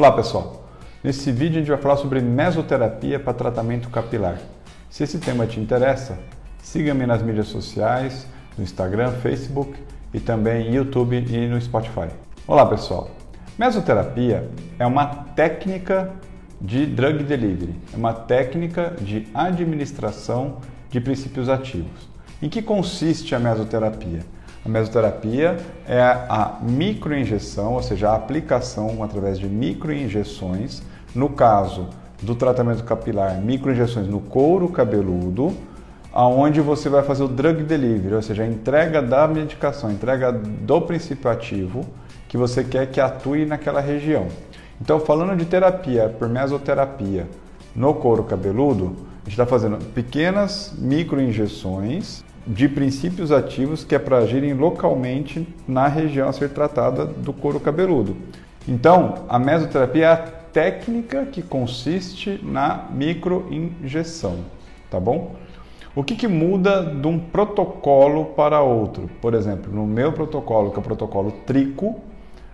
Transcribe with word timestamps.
Olá 0.00 0.12
pessoal, 0.12 0.66
nesse 1.04 1.30
vídeo 1.30 1.56
a 1.56 1.58
gente 1.58 1.68
vai 1.68 1.76
falar 1.76 1.98
sobre 1.98 2.22
mesoterapia 2.22 3.20
para 3.20 3.34
tratamento 3.34 3.90
capilar. 3.90 4.38
Se 4.88 5.04
esse 5.04 5.18
tema 5.18 5.46
te 5.46 5.60
interessa, 5.60 6.18
siga-me 6.62 7.04
nas 7.04 7.20
mídias 7.20 7.48
sociais, 7.48 8.26
no 8.56 8.64
Instagram, 8.64 9.12
Facebook 9.20 9.78
e 10.14 10.18
também 10.18 10.74
YouTube 10.74 11.18
e 11.18 11.46
no 11.46 11.60
Spotify. 11.60 12.08
Olá 12.46 12.64
pessoal, 12.64 13.10
mesoterapia 13.58 14.48
é 14.78 14.86
uma 14.86 15.04
técnica 15.06 16.10
de 16.58 16.86
drug 16.86 17.22
delivery, 17.22 17.74
é 17.92 17.96
uma 17.98 18.14
técnica 18.14 18.96
de 19.02 19.28
administração 19.34 20.60
de 20.88 20.98
princípios 20.98 21.50
ativos. 21.50 22.08
Em 22.40 22.48
que 22.48 22.62
consiste 22.62 23.34
a 23.34 23.38
mesoterapia? 23.38 24.20
A 24.64 24.68
mesoterapia 24.68 25.56
é 25.88 26.00
a 26.00 26.58
microinjeção, 26.60 27.74
ou 27.74 27.82
seja, 27.82 28.10
a 28.10 28.16
aplicação 28.16 29.02
através 29.02 29.38
de 29.38 29.46
microinjeções, 29.46 30.82
no 31.14 31.30
caso 31.30 31.88
do 32.22 32.34
tratamento 32.34 32.84
capilar, 32.84 33.40
microinjeções 33.40 34.06
no 34.06 34.20
couro 34.20 34.68
cabeludo, 34.68 35.56
aonde 36.12 36.60
você 36.60 36.88
vai 36.90 37.02
fazer 37.02 37.22
o 37.22 37.28
drug 37.28 37.62
delivery, 37.62 38.14
ou 38.14 38.22
seja, 38.22 38.42
a 38.42 38.46
entrega 38.46 39.00
da 39.00 39.26
medicação, 39.26 39.90
entrega 39.90 40.30
do 40.30 40.80
princípio 40.82 41.30
ativo 41.30 41.86
que 42.28 42.36
você 42.36 42.62
quer 42.62 42.86
que 42.90 43.00
atue 43.00 43.46
naquela 43.46 43.80
região. 43.80 44.28
Então, 44.80 45.00
falando 45.00 45.36
de 45.36 45.46
terapia 45.46 46.14
por 46.18 46.28
mesoterapia 46.28 47.26
no 47.74 47.94
couro 47.94 48.24
cabeludo, 48.24 48.96
a 49.20 49.24
gente 49.24 49.30
está 49.30 49.46
fazendo 49.46 49.78
pequenas 49.92 50.74
microinjeções 50.78 52.24
de 52.46 52.68
princípios 52.68 53.30
ativos 53.30 53.84
que 53.84 53.94
é 53.94 53.98
para 53.98 54.18
agirem 54.18 54.54
localmente 54.54 55.46
na 55.66 55.86
região 55.86 56.28
a 56.28 56.32
ser 56.32 56.50
tratada 56.50 57.04
do 57.04 57.32
couro 57.32 57.60
cabeludo. 57.60 58.16
Então, 58.66 59.24
a 59.28 59.38
mesoterapia 59.38 60.04
é 60.04 60.12
a 60.12 60.16
técnica 60.16 61.26
que 61.26 61.42
consiste 61.42 62.40
na 62.42 62.86
microinjeção, 62.90 64.38
tá 64.90 64.98
bom? 64.98 65.34
O 65.94 66.04
que, 66.04 66.14
que 66.14 66.28
muda 66.28 66.84
de 66.84 67.06
um 67.06 67.18
protocolo 67.18 68.26
para 68.26 68.60
outro? 68.60 69.10
Por 69.20 69.34
exemplo, 69.34 69.72
no 69.72 69.86
meu 69.86 70.12
protocolo, 70.12 70.70
que 70.70 70.76
é 70.76 70.80
o 70.80 70.82
protocolo 70.82 71.32
Trico, 71.46 72.00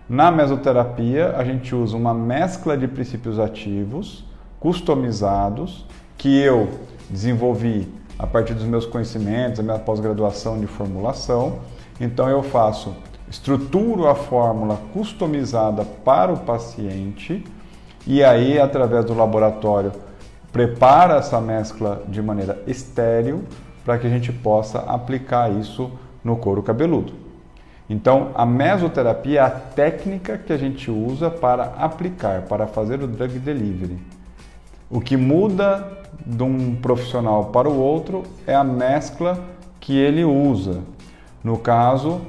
na 0.09 0.31
mesoterapia 0.31 1.35
a 1.37 1.43
gente 1.43 1.75
usa 1.75 1.95
uma 1.95 2.13
mescla 2.13 2.77
de 2.77 2.87
princípios 2.87 3.39
ativos 3.39 4.25
customizados 4.59 5.85
que 6.17 6.39
eu 6.39 6.69
desenvolvi 7.09 7.87
a 8.17 8.25
partir 8.25 8.53
dos 8.53 8.65
meus 8.65 8.85
conhecimentos, 8.85 9.59
a 9.59 9.63
minha 9.63 9.79
pós-graduação 9.79 10.59
de 10.59 10.67
formulação. 10.67 11.59
Então 11.99 12.27
eu 12.29 12.41
faço, 12.41 12.95
estruturo 13.29 14.07
a 14.07 14.15
fórmula 14.15 14.79
customizada 14.93 15.83
para 15.83 16.31
o 16.31 16.37
paciente 16.37 17.43
e 18.05 18.23
aí 18.23 18.59
através 18.59 19.05
do 19.05 19.13
laboratório 19.13 19.91
prepara 20.51 21.17
essa 21.17 21.39
mescla 21.41 22.03
de 22.07 22.21
maneira 22.21 22.61
estéril 22.65 23.43
para 23.83 23.97
que 23.97 24.07
a 24.07 24.09
gente 24.09 24.31
possa 24.31 24.79
aplicar 24.79 25.51
isso 25.51 25.91
no 26.23 26.37
couro 26.37 26.63
cabeludo. 26.63 27.13
Então, 27.89 28.31
a 28.35 28.45
mesoterapia 28.45 29.39
é 29.39 29.43
a 29.43 29.49
técnica 29.49 30.37
que 30.37 30.51
a 30.51 30.57
gente 30.57 30.91
usa 30.91 31.29
para 31.29 31.73
aplicar, 31.77 32.41
para 32.41 32.67
fazer 32.67 33.01
o 33.01 33.07
drug 33.07 33.39
delivery. 33.39 33.97
O 34.89 35.01
que 35.01 35.17
muda 35.17 35.85
de 36.25 36.43
um 36.43 36.75
profissional 36.75 37.45
para 37.45 37.67
o 37.67 37.77
outro 37.77 38.23
é 38.45 38.55
a 38.55 38.63
mescla 38.63 39.37
que 39.81 39.97
ele 39.97 40.23
usa. 40.23 40.81
No 41.43 41.57
caso 41.57 42.21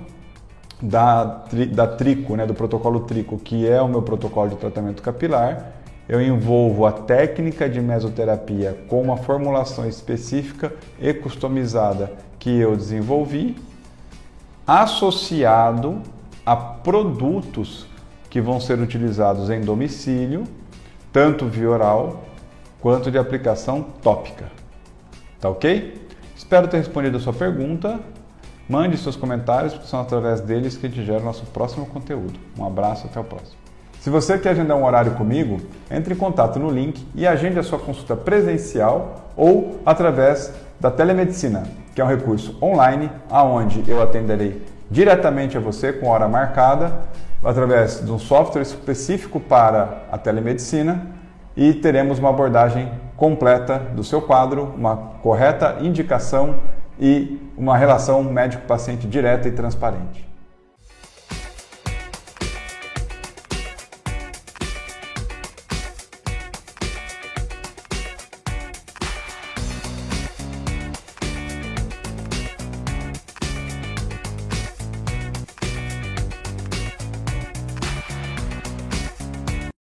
da, 0.82 1.44
da 1.72 1.86
Trico, 1.86 2.34
né, 2.34 2.46
do 2.46 2.54
protocolo 2.54 3.00
Trico, 3.00 3.38
que 3.38 3.68
é 3.68 3.80
o 3.80 3.88
meu 3.88 4.02
protocolo 4.02 4.50
de 4.50 4.56
tratamento 4.56 5.02
capilar, 5.02 5.72
eu 6.08 6.20
envolvo 6.20 6.84
a 6.84 6.90
técnica 6.90 7.68
de 7.68 7.80
mesoterapia 7.80 8.76
com 8.88 9.02
uma 9.02 9.16
formulação 9.16 9.86
específica 9.86 10.72
e 10.98 11.14
customizada 11.14 12.12
que 12.40 12.58
eu 12.58 12.74
desenvolvi, 12.74 13.56
associado 14.66 16.00
a 16.44 16.56
produtos 16.56 17.86
que 18.28 18.40
vão 18.40 18.58
ser 18.58 18.80
utilizados 18.80 19.48
em 19.48 19.60
domicílio, 19.60 20.44
tanto 21.12 21.46
via 21.46 21.70
oral 21.70 22.24
quanto 22.80 23.10
de 23.10 23.18
aplicação 23.18 23.82
tópica. 24.02 24.46
Tá 25.40 25.48
ok? 25.48 26.08
Espero 26.36 26.68
ter 26.68 26.78
respondido 26.78 27.16
a 27.16 27.20
sua 27.20 27.32
pergunta. 27.32 27.98
Mande 28.68 28.98
seus 28.98 29.16
comentários, 29.16 29.72
porque 29.72 29.88
são 29.88 30.00
através 30.00 30.40
deles 30.40 30.76
que 30.76 30.86
a 30.86 30.88
gente 30.88 31.04
gera 31.04 31.20
o 31.20 31.24
nosso 31.24 31.44
próximo 31.46 31.86
conteúdo. 31.86 32.38
Um 32.58 32.66
abraço, 32.66 33.06
até 33.06 33.18
o 33.18 33.24
próximo. 33.24 33.56
Se 34.00 34.10
você 34.10 34.38
quer 34.38 34.50
agendar 34.50 34.76
um 34.76 34.84
horário 34.84 35.12
comigo, 35.12 35.60
entre 35.90 36.14
em 36.14 36.16
contato 36.16 36.58
no 36.58 36.70
link 36.70 37.04
e 37.14 37.26
agende 37.26 37.58
a 37.58 37.62
sua 37.62 37.78
consulta 37.78 38.14
presencial 38.14 39.32
ou 39.36 39.80
através 39.84 40.52
da 40.78 40.90
telemedicina, 40.90 41.64
que 41.94 42.00
é 42.00 42.04
um 42.04 42.08
recurso 42.08 42.56
online 42.62 43.10
aonde 43.28 43.82
eu 43.90 44.00
atenderei 44.00 44.64
diretamente 44.90 45.56
a 45.56 45.60
você 45.60 45.92
com 45.92 46.06
hora 46.08 46.28
marcada 46.28 47.00
através 47.42 48.04
de 48.04 48.10
um 48.10 48.18
software 48.18 48.62
específico 48.62 49.40
para 49.40 50.04
a 50.10 50.18
telemedicina 50.18 51.17
e 51.58 51.74
teremos 51.74 52.20
uma 52.20 52.30
abordagem 52.30 52.88
completa 53.16 53.80
do 53.80 54.04
seu 54.04 54.22
quadro, 54.22 54.72
uma 54.76 54.96
correta 55.20 55.78
indicação 55.80 56.60
e 57.00 57.52
uma 57.56 57.76
relação 57.76 58.22
médico-paciente 58.22 59.08
direta 59.08 59.48
e 59.48 59.50
transparente. 59.50 60.24